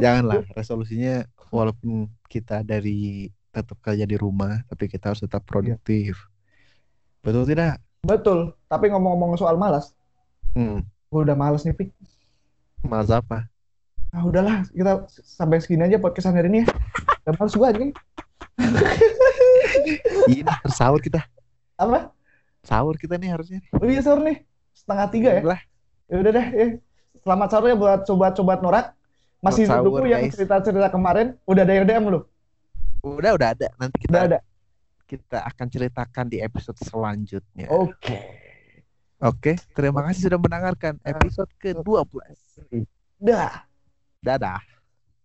[0.00, 6.16] Janganlah resolusinya walaupun kita dari tetap kerja di rumah, tapi kita harus tetap produktif.
[7.20, 7.82] Betul tidak?
[8.00, 8.54] Betul.
[8.64, 9.92] Tapi ngomong-ngomong soal malas,
[10.56, 10.82] Hmm.
[10.82, 11.90] gue udah malas nih, Pik.
[12.82, 13.46] Malas apa?
[14.10, 16.66] Ah udahlah, kita sampai segini aja podcast hari ini ya.
[17.22, 17.90] Udah males gue anjing.
[20.30, 21.22] Ini harus sahur kita.
[21.76, 22.10] Apa?
[22.62, 23.60] Sahur kita nih harusnya.
[23.74, 24.42] Oh iya sahur nih.
[24.74, 25.42] Setengah tiga ya.
[25.44, 25.60] Lah,
[26.10, 26.66] Ya udah deh, ya.
[27.22, 28.86] Selamat sahur ya buat sobat-sobat norak.
[29.40, 32.20] Masih dulu yang cerita-cerita kemarin, udah ada yang DM lu?
[33.00, 33.68] udah udah ada.
[33.80, 34.38] Nanti kita Udah ada.
[35.08, 37.66] kita akan ceritakan di episode selanjutnya.
[37.72, 38.20] Oke.
[39.20, 42.04] Oke, terima kasih sudah mendengarkan episode ke-12.
[43.20, 43.64] Dah.
[44.20, 44.79] Dadah.